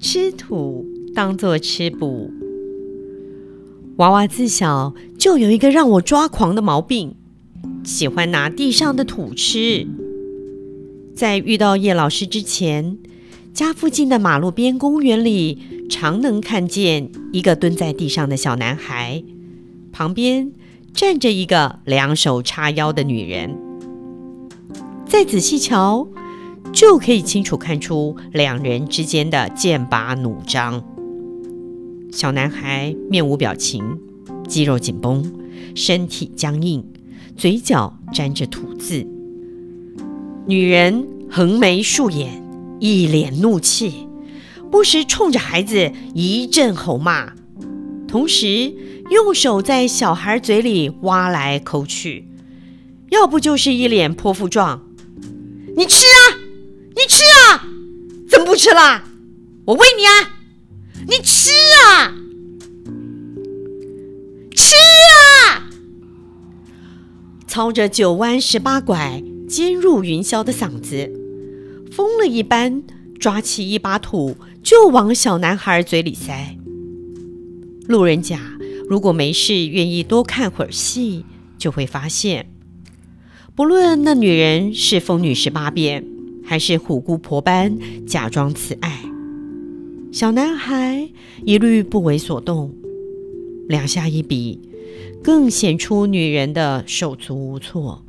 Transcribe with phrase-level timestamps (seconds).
[0.00, 2.30] 吃土当做吃补。
[3.96, 7.16] 娃娃自小就有一个让我抓狂的毛病，
[7.82, 9.86] 喜欢拿地上的土吃。
[11.16, 12.96] 在遇到叶老师之前，
[13.52, 15.58] 家附近的马路边公园里，
[15.90, 19.24] 常能看见一个蹲在地上的小男孩，
[19.90, 20.52] 旁边
[20.94, 23.56] 站着一个两手叉腰的女人。
[25.06, 26.06] 再仔细瞧，
[26.78, 30.80] 就可以清楚看出两人之间的剑拔弩张。
[32.12, 33.82] 小男孩面无表情，
[34.46, 35.28] 肌肉紧绷，
[35.74, 36.86] 身体僵硬，
[37.36, 39.04] 嘴角沾着土渍。
[40.46, 42.40] 女人横眉竖眼，
[42.78, 44.06] 一脸怒气，
[44.70, 47.32] 不时冲着孩子一阵吼骂，
[48.06, 48.72] 同时
[49.10, 52.28] 用手在小孩嘴里挖来抠去，
[53.10, 54.86] 要不就是一脸泼妇状
[55.76, 56.37] ：“你吃啊！”
[57.18, 57.66] 吃啊？
[58.28, 59.02] 怎么不吃了？
[59.64, 60.38] 我喂你啊！
[61.04, 61.50] 你吃
[61.84, 62.14] 啊！
[64.54, 64.76] 吃
[65.50, 65.68] 啊！
[67.48, 71.10] 操着九弯十八拐、尖入云霄的嗓子，
[71.90, 72.84] 疯了一般，
[73.18, 76.56] 抓起一把土就往小男孩嘴里塞。
[77.88, 78.38] 路人甲
[78.88, 81.24] 如果没事愿意多看会儿戏，
[81.58, 82.48] 就会发现，
[83.56, 86.04] 不论那女人是疯女十八变。
[86.48, 89.02] 还是虎姑婆般假装慈爱，
[90.10, 91.06] 小男孩
[91.44, 92.72] 一律不为所动。
[93.68, 94.58] 两下一比，
[95.22, 98.02] 更显出女人的手足无措。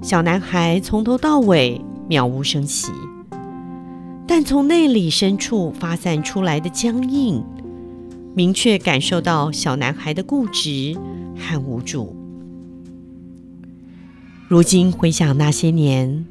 [0.00, 2.90] 小男孩从头到尾渺无声息，
[4.26, 7.44] 但从内里深处发散出来的僵硬，
[8.34, 10.96] 明确感受到小男孩的固执
[11.36, 12.16] 和无助。
[14.48, 16.24] 如今回想那些年，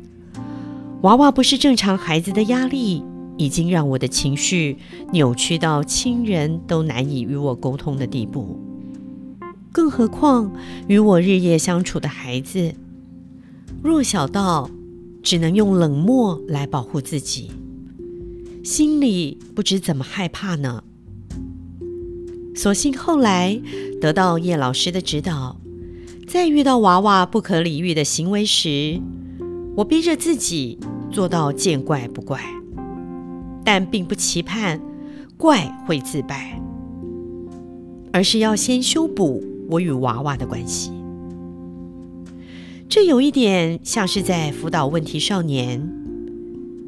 [1.05, 3.03] 娃娃不是正常孩子的压力，
[3.37, 4.79] 已经让我的情绪
[5.11, 8.59] 扭曲到亲人都难以与我沟通的地步。
[9.71, 10.51] 更何况
[10.87, 12.73] 与我日夜相处的孩子，
[13.83, 14.67] 弱小到
[15.21, 17.51] 只能用冷漠来保护自己，
[18.63, 20.83] 心里不知怎么害怕呢。
[22.55, 23.61] 所幸后来
[24.01, 25.61] 得到叶老师的指导，
[26.25, 28.99] 在遇到娃娃不可理喻的行为时，
[29.75, 30.79] 我逼着自己。
[31.11, 32.41] 做到见怪不怪，
[33.63, 34.81] 但并不期盼
[35.37, 36.61] 怪会自败，
[38.11, 40.91] 而是要先修补我与娃娃的关系。
[42.89, 45.89] 这有一点像是在辅导问题少年，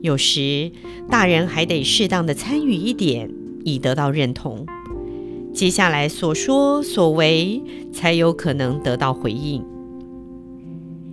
[0.01, 0.73] 有时
[1.09, 3.31] 大人还得适当的参与一点，
[3.63, 4.65] 以得到认同，
[5.53, 9.63] 接下来所说所为才有可能得到回应。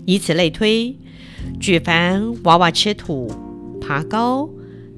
[0.06, 0.96] 以此类推。
[1.60, 3.30] 举凡娃娃吃土、
[3.80, 4.48] 爬高、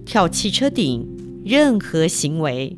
[0.05, 1.07] 跳汽车顶，
[1.45, 2.77] 任何行为，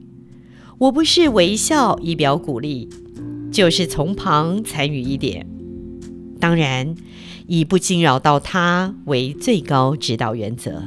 [0.78, 2.88] 我不是微笑以表鼓励，
[3.52, 5.46] 就是从旁参与一点。
[6.40, 6.94] 当然，
[7.46, 10.82] 以不惊扰到他为最高指导原则。